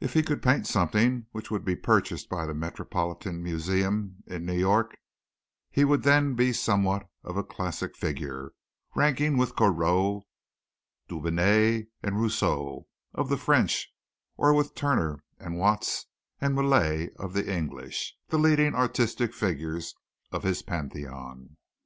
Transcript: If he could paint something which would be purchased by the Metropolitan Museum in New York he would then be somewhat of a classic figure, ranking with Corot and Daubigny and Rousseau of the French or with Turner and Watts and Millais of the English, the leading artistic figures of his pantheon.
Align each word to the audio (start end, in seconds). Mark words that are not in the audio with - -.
If 0.00 0.14
he 0.14 0.22
could 0.22 0.42
paint 0.42 0.66
something 0.66 1.26
which 1.32 1.50
would 1.50 1.62
be 1.62 1.76
purchased 1.76 2.30
by 2.30 2.46
the 2.46 2.54
Metropolitan 2.54 3.42
Museum 3.42 4.22
in 4.26 4.46
New 4.46 4.56
York 4.58 4.96
he 5.68 5.84
would 5.84 6.04
then 6.04 6.32
be 6.34 6.54
somewhat 6.54 7.06
of 7.22 7.36
a 7.36 7.44
classic 7.44 7.94
figure, 7.94 8.52
ranking 8.96 9.36
with 9.36 9.54
Corot 9.54 10.22
and 10.22 10.24
Daubigny 11.10 11.88
and 12.02 12.18
Rousseau 12.18 12.86
of 13.12 13.28
the 13.28 13.36
French 13.36 13.92
or 14.38 14.54
with 14.54 14.74
Turner 14.74 15.22
and 15.38 15.58
Watts 15.58 16.06
and 16.40 16.54
Millais 16.54 17.10
of 17.18 17.34
the 17.34 17.52
English, 17.54 18.16
the 18.28 18.38
leading 18.38 18.74
artistic 18.74 19.34
figures 19.34 19.94
of 20.30 20.44
his 20.44 20.62
pantheon. 20.62 21.58